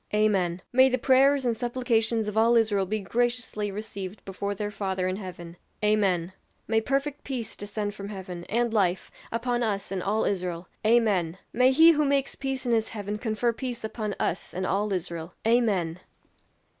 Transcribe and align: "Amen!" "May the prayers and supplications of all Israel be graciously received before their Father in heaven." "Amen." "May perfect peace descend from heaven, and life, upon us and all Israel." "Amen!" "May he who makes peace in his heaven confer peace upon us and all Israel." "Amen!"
"Amen!" 0.15 0.63
"May 0.73 0.89
the 0.89 0.97
prayers 0.97 1.45
and 1.45 1.55
supplications 1.55 2.27
of 2.27 2.35
all 2.35 2.55
Israel 2.55 2.87
be 2.87 3.01
graciously 3.01 3.69
received 3.69 4.25
before 4.25 4.55
their 4.55 4.71
Father 4.71 5.07
in 5.07 5.17
heaven." 5.17 5.57
"Amen." 5.85 6.33
"May 6.67 6.81
perfect 6.81 7.23
peace 7.23 7.55
descend 7.55 7.93
from 7.93 8.09
heaven, 8.09 8.43
and 8.45 8.73
life, 8.73 9.11
upon 9.31 9.61
us 9.61 9.91
and 9.91 10.01
all 10.01 10.25
Israel." 10.25 10.67
"Amen!" 10.83 11.37
"May 11.53 11.69
he 11.71 11.91
who 11.91 12.03
makes 12.03 12.33
peace 12.33 12.65
in 12.65 12.71
his 12.71 12.87
heaven 12.87 13.19
confer 13.19 13.53
peace 13.53 13.83
upon 13.83 14.15
us 14.19 14.55
and 14.55 14.65
all 14.65 14.91
Israel." 14.91 15.35
"Amen!" 15.45 15.99